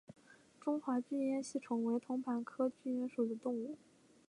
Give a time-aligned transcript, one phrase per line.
[0.59, 3.77] 中华巨咽吸虫为同盘科巨咽属的动物。